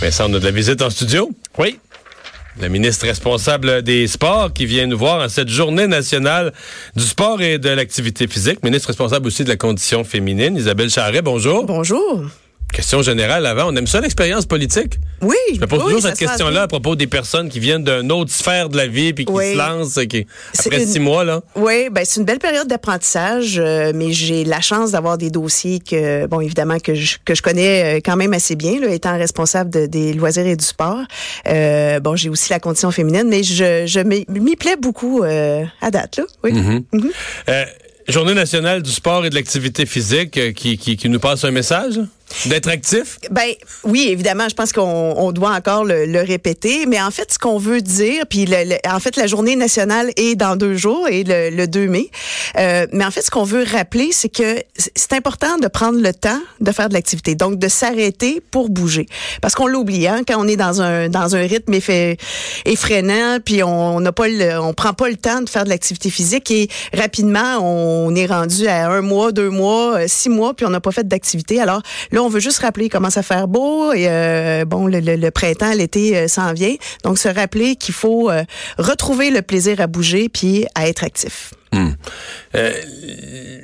Vincent, 0.00 0.30
on 0.30 0.34
a 0.34 0.38
de 0.38 0.44
la 0.44 0.52
visite 0.52 0.80
en 0.80 0.90
studio? 0.90 1.28
Oui. 1.58 1.80
La 2.60 2.68
ministre 2.68 3.06
responsable 3.06 3.82
des 3.82 4.06
Sports 4.06 4.52
qui 4.52 4.64
vient 4.64 4.86
nous 4.86 4.96
voir 4.96 5.24
en 5.24 5.28
cette 5.28 5.48
journée 5.48 5.88
nationale 5.88 6.52
du 6.94 7.02
sport 7.02 7.42
et 7.42 7.58
de 7.58 7.68
l'activité 7.68 8.28
physique. 8.28 8.62
Ministre 8.62 8.88
responsable 8.88 9.26
aussi 9.26 9.42
de 9.42 9.48
la 9.48 9.56
condition 9.56 10.04
féminine, 10.04 10.56
Isabelle 10.56 10.90
Charret, 10.90 11.22
bonjour. 11.22 11.66
Bonjour. 11.66 12.26
Question 12.78 13.02
générale 13.02 13.44
avant. 13.44 13.72
On 13.72 13.74
aime 13.74 13.88
ça 13.88 14.00
l'expérience 14.00 14.46
politique? 14.46 15.00
Oui. 15.20 15.34
Je 15.52 15.60
me 15.60 15.66
pose 15.66 15.80
oui, 15.80 15.84
toujours 15.86 16.02
cette 16.02 16.16
question-là 16.16 16.62
à 16.62 16.68
propos 16.68 16.94
des 16.94 17.08
personnes 17.08 17.48
qui 17.48 17.58
viennent 17.58 17.82
d'une 17.82 18.12
autre 18.12 18.30
sphère 18.30 18.68
de 18.68 18.76
la 18.76 18.86
vie 18.86 19.12
puis 19.12 19.24
qui 19.24 19.32
Oui. 19.32 19.52
se 19.54 19.58
lancent 19.58 19.98
qui, 20.08 20.28
après 20.56 20.82
une- 20.84 20.88
six 20.88 21.00
mois. 21.00 21.24
là. 21.24 21.40
Oui, 21.56 21.88
ben 21.90 22.04
c'est 22.04 22.20
une 22.20 22.24
belle 22.26 22.38
période 22.38 22.68
d'apprentissage, 22.68 23.58
euh, 23.58 23.90
mais 23.96 24.12
j'ai 24.12 24.44
la 24.44 24.60
chance 24.60 24.92
d'avoir 24.92 25.18
des 25.18 25.28
dossiers 25.30 25.80
que, 25.80 26.26
bon, 26.28 26.40
évidemment 26.40 26.78
que 26.78 26.94
je, 26.94 27.16
que 27.24 27.34
je 27.34 27.42
connais 27.42 27.96
euh, 27.96 28.00
quand 28.04 28.14
même 28.14 28.32
assez 28.32 28.54
bien, 28.54 28.78
là, 28.78 28.90
étant 28.94 29.18
responsable 29.18 29.70
de- 29.70 29.86
des 29.86 30.12
loisirs 30.12 30.46
et 30.46 30.54
du 30.54 30.64
sport. 30.64 31.00
Euh, 31.48 31.98
bon, 31.98 32.14
j'ai 32.14 32.28
aussi 32.28 32.48
la 32.50 32.60
condition 32.60 32.92
féminine, 32.92 33.26
mais 33.28 33.42
je, 33.42 33.86
je 33.86 33.98
m'y 33.98 34.54
plais 34.54 34.76
beaucoup 34.76 35.24
euh, 35.24 35.64
à 35.82 35.90
date, 35.90 36.18
là. 36.18 36.24
Oui. 36.44 36.52
Mm-hmm. 36.52 36.82
Euh, 37.48 37.64
Journée 38.06 38.32
nationale 38.34 38.82
du 38.82 38.90
sport 38.92 39.26
et 39.26 39.30
de 39.30 39.34
l'activité 39.34 39.84
physique 39.84 40.54
qui, 40.54 40.78
qui, 40.78 40.96
qui 40.96 41.08
nous 41.10 41.18
passe 41.20 41.44
un 41.44 41.50
message? 41.50 42.00
D'être 42.46 42.68
actif? 42.68 43.18
Ben 43.30 43.50
oui, 43.84 44.08
évidemment, 44.10 44.48
je 44.48 44.54
pense 44.54 44.72
qu'on 44.72 44.82
on 45.16 45.32
doit 45.32 45.50
encore 45.52 45.84
le, 45.84 46.06
le 46.06 46.20
répéter, 46.20 46.86
mais 46.86 47.00
en 47.00 47.10
fait, 47.10 47.32
ce 47.32 47.38
qu'on 47.38 47.58
veut 47.58 47.80
dire, 47.80 48.24
puis 48.28 48.44
le- 48.46 48.64
le- 48.70 48.90
en 48.90 49.00
fait, 49.00 49.16
la 49.16 49.26
journée 49.26 49.56
nationale 49.56 50.10
est 50.16 50.34
dans 50.34 50.56
deux 50.56 50.74
jours 50.76 51.08
et 51.08 51.24
le, 51.24 51.50
le 51.50 51.66
2 51.66 51.86
mai. 51.88 52.10
Euh, 52.58 52.86
mais 52.92 53.04
en 53.04 53.10
fait, 53.10 53.22
ce 53.22 53.30
qu'on 53.30 53.44
veut 53.44 53.64
rappeler, 53.70 54.10
c'est 54.12 54.28
que 54.28 54.62
c'est 54.94 55.12
important 55.12 55.58
de 55.58 55.68
prendre 55.68 56.00
le 56.00 56.12
temps 56.14 56.40
de 56.60 56.72
faire 56.72 56.88
de 56.88 56.94
l'activité, 56.94 57.34
donc 57.34 57.58
de 57.58 57.68
s'arrêter 57.68 58.40
pour 58.50 58.68
bouger, 58.70 59.06
parce 59.40 59.54
qu'on 59.54 59.66
l'oublie 59.66 60.06
hein, 60.06 60.22
quand 60.26 60.36
on 60.38 60.46
est 60.48 60.56
dans 60.56 60.80
un 60.82 61.08
dans 61.08 61.36
un 61.36 61.40
rythme 61.46 61.72
effet- 61.74 62.16
effrénant, 62.64 63.38
puis 63.44 63.62
on 63.62 64.00
n'a 64.00 64.12
pas 64.12 64.28
le, 64.28 64.58
on 64.60 64.74
prend 64.74 64.92
pas 64.92 65.08
le 65.08 65.16
temps 65.16 65.40
de 65.40 65.48
faire 65.48 65.64
de 65.64 65.68
l'activité 65.70 66.10
physique 66.10 66.50
et 66.50 66.68
rapidement 66.94 67.58
on 67.62 68.14
est 68.14 68.26
rendu 68.26 68.66
à 68.66 68.88
un 68.90 69.00
mois, 69.00 69.32
deux 69.32 69.50
mois, 69.50 69.96
euh, 69.98 70.04
six 70.06 70.28
mois, 70.28 70.54
puis 70.54 70.66
on 70.66 70.70
n'a 70.70 70.80
pas 70.80 70.92
fait 70.92 71.06
d'activité. 71.06 71.60
Alors 71.60 71.82
on 72.20 72.28
veut 72.28 72.40
juste 72.40 72.58
rappeler 72.60 72.88
comment 72.88 73.10
ça 73.10 73.22
faire 73.22 73.48
beau 73.48 73.92
et 73.92 74.06
euh, 74.08 74.64
bon, 74.64 74.86
le, 74.86 75.00
le- 75.00 75.16
le 75.16 75.30
printemps, 75.30 75.72
l'été 75.74 76.16
euh, 76.16 76.28
s'en 76.28 76.52
vient. 76.52 76.74
Donc 77.04 77.18
se 77.18 77.28
rappeler 77.28 77.76
qu'il 77.76 77.94
faut 77.94 78.30
euh, 78.30 78.44
retrouver 78.78 79.30
le 79.30 79.42
plaisir 79.42 79.80
à 79.80 79.86
bouger 79.86 80.28
puis 80.28 80.66
à 80.74 80.88
être 80.88 81.04
actif. 81.04 81.52
Euh, 82.54 82.72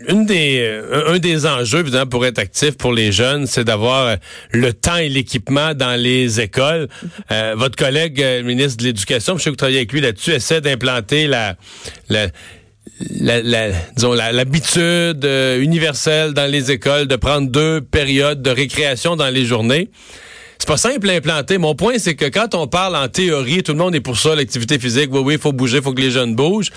une 0.08 0.26
des, 0.26 0.58
euh, 0.60 1.14
un 1.14 1.18
des 1.18 1.46
enjeux, 1.46 1.80
évidemment, 1.80 2.06
pour 2.06 2.26
être 2.26 2.38
actif 2.38 2.76
pour 2.76 2.92
les 2.92 3.12
jeunes, 3.12 3.46
c'est 3.46 3.64
d'avoir 3.64 4.16
le 4.50 4.72
temps 4.74 4.96
et 4.96 5.08
l'équipement 5.08 5.72
dans 5.74 5.98
les 5.98 6.40
écoles. 6.40 6.88
Euh, 7.32 7.54
votre 7.56 7.76
collègue, 7.76 8.18
le 8.20 8.42
ministre 8.42 8.76
de 8.78 8.84
l'Éducation, 8.84 9.38
je 9.38 9.42
sais 9.42 9.44
que 9.46 9.50
vous 9.50 9.56
travaillez 9.56 9.78
avec 9.78 9.92
lui 9.92 10.02
là-dessus, 10.02 10.32
essaie 10.32 10.60
d'implanter 10.60 11.26
la, 11.26 11.56
la, 12.10 12.26
la, 13.20 13.42
la- 13.42 13.70
disons, 13.96 14.12
l'habitude 14.12 15.24
euh, 15.24 15.60
universelle 15.60 16.32
dans 16.32 16.50
les 16.50 16.70
écoles 16.70 17.06
de 17.06 17.16
prendre 17.16 17.48
deux 17.50 17.80
périodes 17.80 18.42
de 18.42 18.50
récréation 18.50 19.16
dans 19.16 19.30
les 19.30 19.44
journées. 19.44 19.88
C'est 20.58 20.68
pas 20.68 20.76
simple 20.76 21.10
à 21.10 21.14
implanter. 21.14 21.58
Mon 21.58 21.74
point, 21.74 21.94
c'est 21.98 22.14
que 22.14 22.26
quand 22.26 22.54
on 22.54 22.66
parle 22.66 22.96
en 22.96 23.08
théorie, 23.08 23.62
tout 23.62 23.72
le 23.72 23.78
monde 23.78 23.94
est 23.94 24.00
pour 24.00 24.18
ça, 24.18 24.34
l'activité 24.34 24.78
physique. 24.78 25.10
Oui, 25.12 25.20
oui, 25.24 25.34
il 25.34 25.40
faut 25.40 25.52
bouger, 25.52 25.78
il 25.78 25.82
faut 25.82 25.92
que 25.92 26.00
les 26.00 26.10
jeunes 26.10 26.34
bougent. 26.34 26.70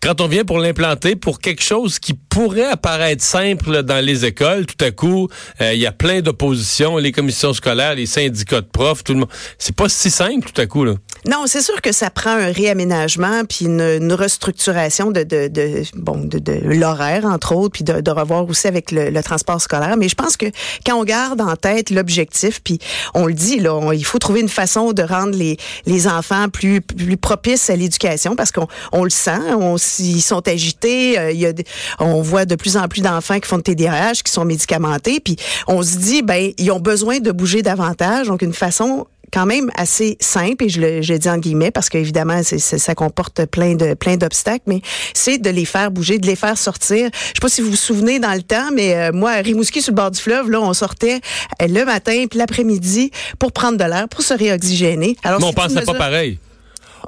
Quand 0.00 0.20
on 0.20 0.28
vient 0.28 0.44
pour 0.44 0.58
l'implanter 0.58 1.16
pour 1.16 1.40
quelque 1.40 1.62
chose 1.62 1.98
qui 1.98 2.14
pourrait 2.14 2.66
apparaître 2.70 3.22
simple 3.24 3.82
dans 3.82 4.04
les 4.04 4.24
écoles, 4.24 4.64
tout 4.66 4.84
à 4.84 4.92
coup, 4.92 5.28
euh, 5.60 5.72
il 5.74 5.80
y 5.80 5.86
a 5.86 5.92
plein 5.92 6.20
d'oppositions, 6.20 6.98
les 6.98 7.10
commissions 7.10 7.52
scolaires, 7.52 7.96
les 7.96 8.06
syndicats 8.06 8.60
de 8.60 8.66
profs, 8.66 9.02
tout 9.02 9.14
le 9.14 9.20
monde. 9.20 9.28
C'est 9.58 9.74
pas 9.74 9.88
si 9.88 10.10
simple 10.10 10.50
tout 10.52 10.60
à 10.60 10.66
coup 10.66 10.84
là. 10.84 10.94
Non, 11.26 11.44
c'est 11.46 11.60
sûr 11.62 11.80
que 11.82 11.92
ça 11.92 12.10
prend 12.10 12.30
un 12.30 12.52
réaménagement 12.52 13.42
puis 13.44 13.64
une, 13.66 13.80
une 13.80 14.12
restructuration 14.12 15.10
de, 15.10 15.24
de, 15.24 15.48
de 15.48 15.82
bon 15.96 16.18
de, 16.24 16.38
de 16.38 16.52
l'horaire 16.62 17.24
entre 17.24 17.54
autres 17.54 17.72
puis 17.72 17.84
de, 17.84 18.00
de 18.00 18.10
revoir 18.10 18.48
aussi 18.48 18.66
avec 18.68 18.92
le, 18.92 19.10
le 19.10 19.22
transport 19.22 19.60
scolaire. 19.60 19.96
Mais 19.96 20.08
je 20.08 20.14
pense 20.14 20.36
que 20.36 20.46
quand 20.86 20.94
on 20.96 21.04
garde 21.04 21.40
en 21.40 21.56
tête 21.56 21.90
l'objectif 21.90 22.62
puis 22.62 22.78
on 23.14 23.26
le 23.26 23.34
dit 23.34 23.58
là, 23.58 23.74
on- 23.74 23.92
il 23.92 24.04
faut 24.04 24.18
trouver 24.18 24.40
une 24.40 24.48
façon 24.48 24.92
de 24.92 25.02
rendre 25.02 25.36
les 25.36 25.56
les 25.86 26.06
enfants 26.06 26.48
plus 26.48 26.80
plus 26.80 27.16
propices 27.16 27.68
à 27.68 27.76
l'éducation 27.76 28.36
parce 28.36 28.52
qu'on 28.52 28.68
on 28.92 29.02
le 29.04 29.10
sent, 29.10 29.40
on, 29.60 29.76
ils 29.98 30.22
sont 30.22 30.46
agités, 30.48 31.18
euh, 31.18 31.32
il 31.32 31.40
y 31.40 31.46
a 31.46 31.52
on 31.98 32.22
voit 32.22 32.44
de 32.44 32.54
plus 32.54 32.76
en 32.76 32.86
plus 32.88 33.00
d'enfants 33.02 33.40
qui 33.40 33.48
font 33.48 33.58
de 33.58 33.62
TDAH, 33.62 34.22
qui 34.24 34.32
sont 34.32 34.44
médicamentés 34.44 35.20
puis 35.20 35.36
on 35.66 35.82
se 35.82 35.96
dit 35.96 36.22
ben 36.22 36.52
ils 36.58 36.70
ont 36.70 36.80
besoin 36.80 37.18
de 37.18 37.32
bouger 37.32 37.62
davantage 37.62 38.28
donc 38.28 38.42
une 38.42 38.54
façon 38.54 39.06
quand 39.32 39.46
même 39.46 39.70
assez 39.76 40.16
simple 40.20 40.64
et 40.64 40.68
je 40.68 40.80
le, 40.80 41.02
je 41.02 41.12
le 41.12 41.18
dis 41.18 41.28
en 41.28 41.38
guillemets 41.38 41.70
parce 41.70 41.88
qu'évidemment 41.88 42.40
ça 42.42 42.94
comporte 42.94 43.44
plein 43.46 43.74
de 43.74 43.94
plein 43.94 44.16
d'obstacles 44.16 44.64
mais 44.66 44.80
c'est 45.14 45.38
de 45.38 45.50
les 45.50 45.64
faire 45.64 45.90
bouger 45.90 46.18
de 46.18 46.26
les 46.26 46.36
faire 46.36 46.56
sortir 46.56 47.10
je 47.12 47.26
sais 47.26 47.32
pas 47.40 47.48
si 47.48 47.60
vous 47.60 47.70
vous 47.70 47.76
souvenez 47.76 48.18
dans 48.18 48.34
le 48.34 48.42
temps 48.42 48.70
mais 48.74 48.94
euh, 48.94 49.12
moi 49.12 49.32
à 49.32 49.40
Rimouski 49.40 49.82
sur 49.82 49.92
le 49.92 49.96
bord 49.96 50.10
du 50.10 50.20
fleuve 50.20 50.50
là 50.50 50.60
on 50.60 50.72
sortait 50.72 51.20
euh, 51.62 51.66
le 51.68 51.84
matin 51.84 52.24
puis 52.28 52.38
l'après-midi 52.38 53.10
pour 53.38 53.52
prendre 53.52 53.78
de 53.78 53.84
l'air 53.84 54.08
pour 54.08 54.22
se 54.22 54.34
réoxygéner 54.34 55.16
alors 55.24 55.40
Mais 55.40 55.46
on 55.46 55.52
pensait 55.52 55.82
pas 55.82 55.94
pareil. 55.94 56.38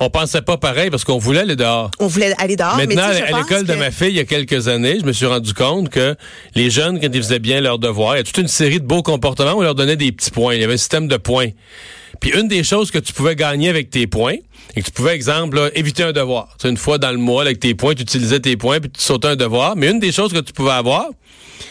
On 0.03 0.09
pensait 0.09 0.41
pas 0.41 0.57
pareil 0.57 0.89
parce 0.89 1.05
qu'on 1.05 1.19
voulait 1.19 1.41
aller 1.41 1.57
dehors. 1.57 1.91
on 1.99 2.07
voulait 2.07 2.35
aller 2.39 2.57
dehors 2.57 2.77
Maintenant, 2.77 3.03
à 3.03 3.39
l'école 3.39 3.65
de 3.65 3.75
ma 3.75 3.91
fille, 3.91 4.09
il 4.09 4.17
y 4.17 4.21
a 4.21 4.25
quelques 4.25 4.69
années, 4.69 4.99
je 4.99 5.05
me 5.05 5.13
suis 5.13 5.27
rendu 5.27 5.53
compte 5.53 5.91
que 5.91 6.17
les 6.55 6.71
jeunes, 6.71 7.01
quand 7.01 7.09
ils 7.13 7.23
faisaient 7.23 7.39
bien 7.39 7.61
leurs 7.61 7.79
devoirs, 7.79 8.15
il 8.15 8.19
y 8.19 8.21
a 8.21 8.25
toute 8.25 8.39
une 8.39 8.49
série 8.49 8.81
de 8.81 8.87
beaux 8.87 9.03
comportements 9.03 9.55
on 9.57 9.63
leur 9.63 9.75
donnait 9.75 9.97
des 9.97 10.13
petits 10.13 10.31
points. 10.31 10.55
Il 10.55 10.61
y 10.61 10.65
avait 10.65 10.75
un 10.75 10.79
système 10.79 11.07
de 11.09 11.17
points. 11.17 11.51
Puis 12.21 12.31
une 12.39 12.49
des 12.49 12.63
choses 12.63 12.91
que 12.91 12.99
tu 12.99 13.13
pouvais 13.13 13.35
gagner 13.35 13.69
avec 13.69 13.91
tes 13.91 14.07
points, 14.07 14.37
et 14.77 14.83
que 14.83 14.87
tu 14.87 14.93
pouvais, 14.93 15.15
exemple, 15.15 15.57
là, 15.57 15.71
éviter 15.75 16.03
un 16.03 16.13
devoir. 16.13 16.49
Tu 16.59 16.63
sais, 16.63 16.69
une 16.69 16.77
fois 16.77 16.99
dans 16.99 17.11
le 17.11 17.19
mois, 17.19 17.43
là, 17.45 17.49
avec 17.49 17.61
tes 17.61 17.75
points, 17.75 17.95
tu 17.95 18.03
utilisais 18.03 18.41
tes 18.41 18.57
points, 18.57 18.81
puis 18.81 18.91
tu 18.91 19.01
sautais 19.01 19.29
un 19.29 19.37
devoir. 19.37 19.75
Mais 19.77 19.91
une 19.91 19.99
des 19.99 20.13
choses 20.13 20.33
que 20.33 20.39
tu 20.39 20.53
pouvais 20.53 20.71
avoir, 20.71 21.09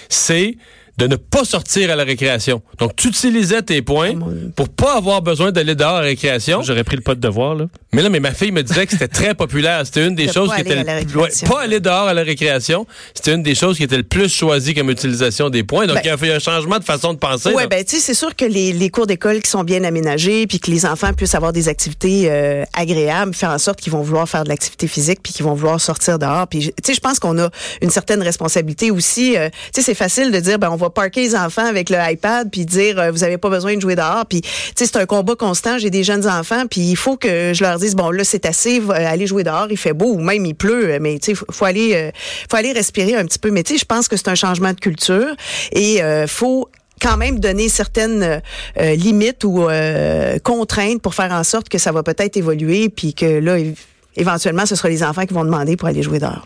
c'est 0.09 0.57
de 0.99 1.07
ne 1.07 1.15
pas 1.15 1.45
sortir 1.45 1.89
à 1.91 1.95
la 1.95 2.03
récréation. 2.03 2.61
Donc, 2.77 2.95
tu 2.95 3.07
utilisais 3.07 3.61
tes 3.61 3.81
points 3.81 4.13
pour 4.55 4.67
pas 4.69 4.97
avoir 4.97 5.21
besoin 5.21 5.51
d'aller 5.51 5.73
dehors 5.73 5.95
à 5.95 6.01
la 6.01 6.07
récréation. 6.07 6.61
J'aurais 6.61 6.83
pris 6.83 6.97
le 6.97 7.01
pas 7.01 7.15
de 7.15 7.21
devoir, 7.21 7.55
là. 7.55 7.65
Mais 7.93 8.01
là, 8.03 8.09
mais 8.09 8.19
ma 8.19 8.33
fille 8.33 8.51
me 8.51 8.61
disait 8.61 8.85
que 8.85 8.91
c'était 8.91 9.07
très 9.07 9.33
populaire. 9.33 9.81
C'était 9.85 10.05
une 10.05 10.13
des 10.13 10.27
De 10.27 10.31
choses 10.33 10.53
qui 10.53 10.61
était 10.61 10.75
le 10.75 11.17
ouais, 11.19 11.29
pas 11.47 11.61
aller 11.61 11.79
dehors 11.79 12.07
à 12.07 12.13
la 12.13 12.21
récréation. 12.21 12.85
C'était 13.15 13.33
une 13.33 13.41
des 13.43 13.55
choses 13.55 13.77
qui 13.77 13.83
était 13.83 13.97
le 13.97 14.03
plus 14.03 14.31
choisie 14.31 14.73
comme 14.75 14.89
utilisation 14.91 15.49
des 15.49 15.63
points. 15.63 15.87
Donc 15.87 15.95
Ben- 15.95 16.01
il 16.03 16.07
y 16.07 16.11
a 16.11 16.17
fait 16.17 16.31
un 16.33 16.39
changement 16.39 16.77
de 16.77 16.83
façon 16.83 17.13
de 17.13 17.17
penser. 17.17 17.49
Ouais, 17.49 17.63
là. 17.63 17.67
ben 17.67 17.83
tu 17.83 17.95
sais, 17.95 18.01
c'est 18.01 18.13
sûr 18.13 18.35
que 18.35 18.45
les, 18.45 18.73
les 18.73 18.89
cours 18.89 19.07
d'école 19.07 19.41
qui 19.41 19.49
sont 19.49 19.63
bien 19.63 19.83
aménagés, 19.83 20.45
puis 20.45 20.59
que 20.59 20.69
les 20.69 20.85
enfants 20.85 21.13
puissent 21.13 21.33
avoir 21.33 21.51
des 21.53 21.67
activités 21.69 22.25
euh, 22.29 22.63
agréables, 22.73 23.33
faire 23.33 23.49
en 23.51 23.57
sorte 23.57 23.79
qu'ils 23.79 23.91
vont 23.93 24.01
vouloir 24.01 24.27
faire 24.29 24.43
de 24.43 24.49
l'activité 24.49 24.87
physique, 24.87 25.19
puis 25.23 25.33
qu'ils 25.33 25.45
vont 25.45 25.53
vouloir 25.55 25.79
sortir 25.81 26.19
dehors. 26.19 26.47
Puis 26.47 26.59
tu 26.59 26.71
sais, 26.85 26.93
je 26.93 26.99
pense 26.99 27.17
qu'on 27.19 27.39
a 27.39 27.49
une 27.81 27.89
certaine 27.89 28.21
responsabilité 28.21 28.91
aussi. 28.91 29.35
euh, 29.37 29.49
tu 29.73 29.81
sais, 29.81 29.81
c'est 29.81 29.95
facile 29.95 30.31
de 30.31 30.39
dire, 30.39 30.59
ben 30.59 30.69
on 30.69 30.75
va 30.75 30.88
parker 30.89 31.21
les 31.21 31.35
enfants 31.35 31.65
avec 31.65 31.89
le 31.89 31.97
iPad, 31.99 32.49
puis 32.51 32.65
dire, 32.65 32.99
euh, 32.99 33.11
vous 33.11 33.23
avez 33.23 33.37
pas 33.37 33.49
besoin 33.49 33.75
de 33.75 33.81
jouer 33.81 33.95
dehors. 33.95 34.25
Puis 34.27 34.41
c'est 34.75 34.95
un 34.95 35.05
combat 35.05 35.35
constant. 35.35 35.77
J'ai 35.77 35.89
des 35.89 36.03
jeunes 36.03 36.27
enfants, 36.27 36.65
puis 36.69 36.81
il 36.81 36.95
faut 36.95 37.17
que 37.17 37.51
je 37.53 37.63
leur 37.63 37.77
dise, 37.77 37.95
bon 37.95 38.11
là 38.11 38.23
c'est 38.23 38.45
assez, 38.45 38.81
allez 38.89 39.27
jouer 39.27 39.43
dehors, 39.43 39.67
il 39.69 39.77
fait 39.77 39.93
beau 39.93 40.13
ou 40.13 40.19
même 40.19 40.45
il 40.45 40.55
pleut, 40.55 40.97
mais 40.99 41.19
tu 41.19 41.35
sais, 41.35 41.41
faut, 41.51 41.65
aller, 41.65 41.91
euh, 41.93 42.11
faut 42.49 42.57
aller 42.57 42.71
respirer 42.71 43.15
un 43.15 43.25
petit 43.25 43.39
peu. 43.39 43.51
Mais 43.51 43.63
tu 43.63 43.73
sais, 43.73 43.79
je 43.79 43.85
pense 43.85 44.07
que 44.07 44.17
c'est 44.17 44.27
un 44.29 44.35
changement 44.35 44.73
de 44.73 44.79
culture 44.79 45.35
et 45.71 46.01
euh, 46.03 46.27
faut 46.27 46.69
quand 47.01 47.15
même 47.15 47.39
donner 47.39 47.69
certaines 47.69 48.23
euh, 48.23 48.39
euh, 48.79 48.95
limites 48.95 49.43
ou 49.45 49.69
euh, 49.69 50.37
contraintes 50.39 51.01
pour 51.01 51.15
faire 51.15 51.31
en 51.31 51.43
sorte 51.43 51.69
que 51.69 51.77
ça 51.77 51.91
va 51.91 52.03
peut-être 52.03 52.35
évoluer, 52.35 52.89
puis 52.89 53.13
que 53.13 53.25
là, 53.25 53.57
év- 53.57 53.77
éventuellement, 54.17 54.65
ce 54.65 54.75
sera 54.75 54.89
les 54.89 55.01
enfants 55.03 55.25
qui 55.25 55.33
vont 55.33 55.45
demander 55.45 55.77
pour 55.77 55.87
aller 55.87 56.03
jouer 56.03 56.19
dehors. 56.19 56.45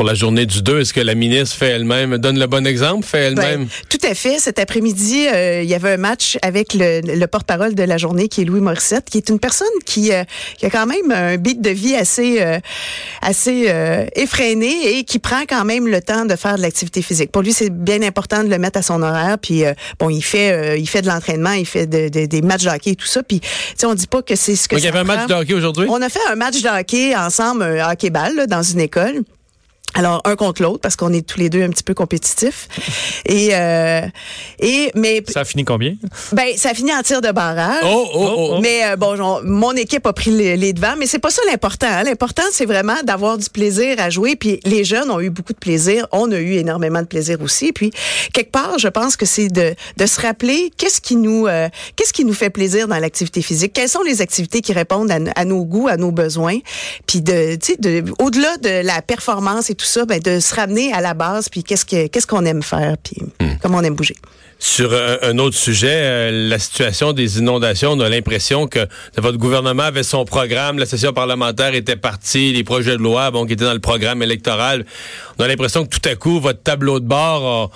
Pour 0.00 0.06
la 0.06 0.14
journée 0.14 0.46
du 0.46 0.62
2, 0.62 0.80
est-ce 0.80 0.94
que 0.94 1.00
la 1.02 1.14
ministre 1.14 1.54
fait 1.56 1.66
elle-même, 1.68 2.16
donne 2.16 2.38
le 2.38 2.46
bon 2.46 2.66
exemple, 2.66 3.06
fait 3.06 3.18
elle-même? 3.18 3.64
Ben, 3.64 3.68
tout 3.90 3.98
à 4.02 4.14
fait. 4.14 4.38
Cet 4.38 4.58
après-midi, 4.58 5.26
euh, 5.28 5.60
il 5.62 5.68
y 5.68 5.74
avait 5.74 5.92
un 5.92 5.96
match 5.98 6.38
avec 6.40 6.72
le, 6.72 7.02
le 7.02 7.26
porte-parole 7.26 7.74
de 7.74 7.82
la 7.82 7.98
journée, 7.98 8.28
qui 8.28 8.40
est 8.40 8.44
Louis 8.46 8.62
Morissette, 8.62 9.10
qui 9.10 9.18
est 9.18 9.28
une 9.28 9.38
personne 9.38 9.66
qui, 9.84 10.10
euh, 10.10 10.24
qui 10.56 10.64
a 10.64 10.70
quand 10.70 10.86
même 10.86 11.10
un 11.12 11.36
beat 11.36 11.60
de 11.60 11.68
vie 11.68 11.94
assez, 11.96 12.40
euh, 12.40 12.58
assez 13.20 13.66
euh, 13.68 14.06
effréné 14.16 14.96
et 14.96 15.04
qui 15.04 15.18
prend 15.18 15.42
quand 15.46 15.66
même 15.66 15.86
le 15.86 16.00
temps 16.00 16.24
de 16.24 16.34
faire 16.34 16.56
de 16.56 16.62
l'activité 16.62 17.02
physique. 17.02 17.30
Pour 17.30 17.42
lui, 17.42 17.52
c'est 17.52 17.68
bien 17.68 18.00
important 18.00 18.42
de 18.42 18.48
le 18.48 18.56
mettre 18.56 18.78
à 18.78 18.82
son 18.82 19.02
horaire. 19.02 19.36
Puis 19.38 19.64
bon, 19.98 20.08
il 20.08 20.22
fait, 20.22 20.80
il 20.80 20.88
fait 20.88 21.02
de 21.02 21.08
l'entraînement, 21.08 21.52
il 21.52 21.66
fait 21.66 21.86
de- 21.86 22.08
de- 22.08 22.24
des 22.24 22.40
matchs 22.40 22.64
de 22.64 22.70
hockey 22.70 22.92
et 22.92 22.96
tout 22.96 23.04
ça. 23.06 23.22
Puis 23.22 23.40
tu 23.40 23.48
sais, 23.76 23.84
on 23.84 23.92
dit 23.92 24.06
pas 24.06 24.22
que 24.22 24.34
c'est 24.34 24.56
ce 24.56 24.66
que 24.66 24.76
Donc, 24.76 24.82
il 24.82 24.86
y 24.86 24.88
avait 24.88 25.00
un 25.00 25.04
match 25.04 25.26
de 25.28 25.34
hockey 25.34 25.52
aujourd'hui? 25.52 25.86
On 25.90 26.00
a 26.00 26.08
fait 26.08 26.20
un 26.30 26.36
match 26.36 26.62
de 26.62 26.68
hockey 26.70 27.14
ensemble, 27.14 27.64
un 27.64 27.90
hockey-ball, 27.92 28.34
là, 28.34 28.46
dans 28.46 28.62
une 28.62 28.80
école. 28.80 29.24
Alors 29.94 30.20
un 30.24 30.36
contre 30.36 30.62
l'autre 30.62 30.80
parce 30.80 30.96
qu'on 30.96 31.12
est 31.12 31.26
tous 31.26 31.38
les 31.38 31.50
deux 31.50 31.62
un 31.62 31.68
petit 31.68 31.82
peu 31.82 31.94
compétitifs. 31.94 32.68
Et 33.26 33.50
euh, 33.54 34.06
et 34.58 34.90
mais 34.94 35.22
ça 35.28 35.40
a 35.40 35.44
fini 35.44 35.64
combien? 35.64 35.94
Ben 36.32 36.56
ça 36.56 36.70
a 36.70 36.74
fini 36.74 36.92
en 36.92 37.02
tir 37.02 37.20
de 37.20 37.30
barrage. 37.30 37.84
Oh 37.84 38.08
oh 38.14 38.34
oh. 38.36 38.58
Mais 38.60 38.84
euh, 38.84 38.96
bon, 38.96 39.40
mon 39.44 39.72
équipe 39.72 40.06
a 40.06 40.12
pris 40.12 40.30
les, 40.30 40.56
les 40.56 40.72
devants, 40.72 40.94
mais 40.98 41.06
c'est 41.06 41.18
pas 41.18 41.30
ça 41.30 41.42
l'important. 41.48 41.86
Hein. 41.88 42.02
L'important 42.04 42.42
c'est 42.52 42.66
vraiment 42.66 42.96
d'avoir 43.04 43.38
du 43.38 43.48
plaisir 43.50 43.96
à 43.98 44.10
jouer. 44.10 44.36
Puis 44.36 44.60
les 44.64 44.84
jeunes 44.84 45.10
ont 45.10 45.20
eu 45.20 45.30
beaucoup 45.30 45.52
de 45.52 45.58
plaisir, 45.58 46.06
on 46.12 46.30
a 46.32 46.38
eu 46.38 46.54
énormément 46.54 47.02
de 47.02 47.06
plaisir 47.06 47.40
aussi. 47.42 47.72
Puis 47.72 47.92
quelque 48.32 48.50
part, 48.50 48.78
je 48.78 48.88
pense 48.88 49.16
que 49.16 49.26
c'est 49.26 49.48
de, 49.48 49.74
de 49.96 50.06
se 50.06 50.20
rappeler 50.20 50.72
qu'est-ce 50.76 51.00
qui 51.00 51.16
nous 51.16 51.46
euh, 51.46 51.68
qu'est-ce 51.96 52.12
qui 52.12 52.24
nous 52.24 52.34
fait 52.34 52.50
plaisir 52.50 52.88
dans 52.88 52.98
l'activité 52.98 53.42
physique. 53.42 53.72
Quelles 53.72 53.88
sont 53.88 54.02
les 54.02 54.22
activités 54.22 54.60
qui 54.60 54.72
répondent 54.72 55.10
à, 55.10 55.18
à 55.36 55.44
nos 55.44 55.64
goûts, 55.64 55.88
à 55.88 55.96
nos 55.96 56.10
besoins. 56.10 56.58
Puis 57.06 57.20
de, 57.20 57.56
tu 57.56 57.72
sais, 57.72 57.76
de, 57.78 58.04
au-delà 58.18 58.56
de 58.58 58.84
la 58.84 59.02
performance 59.02 59.70
et 59.70 59.74
tout 59.80 59.86
ça, 59.86 60.04
ben, 60.04 60.20
de 60.20 60.40
se 60.40 60.54
ramener 60.54 60.92
à 60.92 61.00
la 61.00 61.14
base, 61.14 61.48
puis 61.48 61.64
qu'est-ce 61.64 61.86
que 61.86 62.06
qu'est-ce 62.06 62.26
qu'on 62.26 62.44
aime 62.44 62.62
faire, 62.62 62.96
puis 63.02 63.22
hmm. 63.40 63.56
comment 63.62 63.78
on 63.78 63.82
aime 63.82 63.94
bouger. 63.94 64.16
Sur 64.58 64.92
un, 64.92 65.38
autre 65.38 65.56
sujet, 65.56 65.88
euh, 65.90 66.48
la 66.48 66.58
situation 66.58 67.14
des 67.14 67.38
inondations, 67.38 67.92
on 67.92 68.00
a 68.00 68.10
l'impression 68.10 68.66
que 68.66 68.80
votre 69.16 69.38
gouvernement 69.38 69.84
avait 69.84 70.02
son 70.02 70.26
programme, 70.26 70.78
la 70.78 70.84
session 70.84 71.14
parlementaire 71.14 71.74
était 71.74 71.96
partie, 71.96 72.52
les 72.52 72.62
projets 72.62 72.98
de 72.98 73.02
loi, 73.02 73.30
bon, 73.30 73.46
qui 73.46 73.54
étaient 73.54 73.64
dans 73.64 73.72
le 73.72 73.80
programme 73.80 74.22
électoral. 74.22 74.84
On 75.38 75.44
a 75.44 75.48
l'impression 75.48 75.86
que 75.86 75.96
tout 75.96 76.06
à 76.06 76.14
coup, 76.14 76.40
votre 76.40 76.62
tableau 76.62 77.00
de 77.00 77.06
bord 77.06 77.70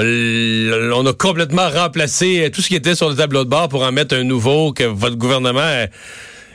on 0.00 1.06
a 1.06 1.12
complètement 1.12 1.68
remplacé 1.68 2.52
tout 2.54 2.62
ce 2.62 2.68
qui 2.68 2.76
était 2.76 2.94
sur 2.94 3.08
le 3.08 3.16
tableau 3.16 3.42
de 3.42 3.50
bord 3.50 3.68
pour 3.68 3.82
en 3.82 3.90
mettre 3.90 4.14
un 4.14 4.22
nouveau 4.22 4.72
que 4.72 4.84
votre 4.84 5.16
gouvernement 5.16 5.86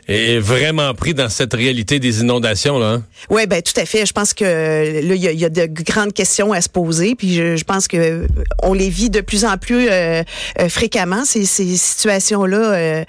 est 0.08 0.40
vraiment 0.40 0.94
pris 0.94 1.14
dans 1.14 1.30
cette 1.30 1.54
réalité 1.54 2.00
des 2.00 2.22
inondations 2.22 2.80
là. 2.80 2.88
Hein? 2.88 3.04
Oui, 3.30 3.48
ben 3.48 3.62
tout 3.62 3.80
à 3.80 3.86
fait. 3.86 4.06
Je 4.06 4.14
pense 4.14 4.34
que 4.34 4.44
là 4.44 5.16
il 5.16 5.22
y, 5.22 5.46
a, 5.46 5.50
de 5.50 5.66
grandes 5.66 6.14
questions 6.14 6.52
à 6.52 6.62
se 6.62 6.70
poser, 6.70 7.16
puis 7.16 7.36
je, 7.36 7.64
pense 7.64 7.88
que 7.88 8.28
on 8.62 8.74
les 8.74 8.90
vit 8.90 9.10
de 9.10 9.22
plus 9.22 9.46
en 9.46 9.58
plus 9.58 9.88
euh, 9.90 10.24
euh, 10.60 10.70
fréquemment 10.70 11.24
ces, 11.26 11.46
ces 11.46 11.78
situations 11.78 12.46
là 12.46 13.04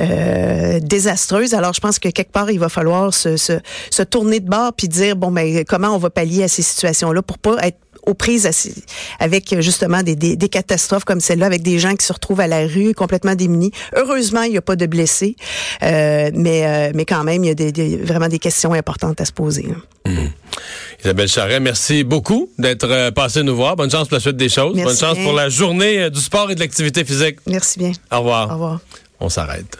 euh, 0.00 0.80
désastreuses. 0.80 1.54
Alors 1.54 1.72
je 1.72 1.80
pense 1.80 1.98
que 1.98 2.08
quelque 2.08 2.32
part 2.32 2.50
il 2.50 2.58
va 2.58 2.68
falloir 2.68 3.14
se, 3.14 3.36
se, 3.36 3.52
se 3.90 4.02
tourner 4.02 4.40
de 4.40 4.48
bord 4.48 4.72
puis 4.72 4.88
dire 4.88 5.16
bon 5.16 5.30
ben 5.30 5.64
comment 5.64 5.94
on 5.94 5.98
va 5.98 6.10
pallier 6.10 6.44
à 6.44 6.48
ces 6.48 6.62
situations 6.62 7.12
là 7.12 7.22
pour 7.22 7.38
pas 7.38 7.56
être 7.62 7.78
aux 8.10 8.14
prises 8.14 8.48
avec 9.18 9.60
justement 9.60 10.02
des, 10.02 10.16
des, 10.16 10.48
catastrophes 10.48 11.04
comme 11.04 11.20
celle-là, 11.20 11.46
avec 11.46 11.62
des 11.62 11.78
gens 11.78 11.94
qui 11.94 12.04
se 12.04 12.12
retrouvent 12.12 12.40
à 12.40 12.46
la 12.46 12.66
rue 12.66 12.94
complètement 12.94 13.34
démunis. 13.34 13.70
Heureusement, 13.96 14.42
il 14.42 14.52
n'y 14.52 14.58
a 14.58 14.62
pas 14.62 14.76
de 14.76 14.86
blessés, 14.86 15.36
euh, 15.82 16.30
mais, 16.34 16.66
euh, 16.66 16.92
mais 16.94 17.04
quand 17.04 17.24
même, 17.24 17.44
il 17.44 17.48
y 17.48 17.50
a 17.50 17.54
des, 17.54 17.96
vraiment 17.96 18.28
des 18.28 18.38
questions 18.38 18.72
importantes 18.72 19.20
à 19.20 19.24
se 19.24 19.32
poser. 19.32 19.68
Mmh. 20.06 20.12
Isabelle 21.04 21.28
Charret, 21.28 21.60
merci 21.60 22.04
beaucoup 22.04 22.50
d'être 22.58 22.90
euh, 22.90 23.10
passée 23.10 23.42
nous 23.42 23.56
voir. 23.56 23.76
Bonne 23.76 23.90
chance 23.90 24.08
pour 24.08 24.16
la 24.16 24.20
suite 24.20 24.36
des 24.36 24.48
choses. 24.48 24.76
Bonne 24.76 24.96
chance 24.96 25.18
pour 25.22 25.32
la 25.32 25.48
journée 25.48 26.10
du 26.10 26.20
sport 26.20 26.50
et 26.50 26.54
de 26.54 26.60
l'activité 26.60 27.04
physique. 27.04 27.38
Merci 27.46 27.78
bien. 27.78 27.92
Au 28.10 28.18
revoir. 28.18 28.50
Au 28.50 28.52
revoir. 28.54 28.80
On 29.20 29.28
s'arrête. 29.28 29.78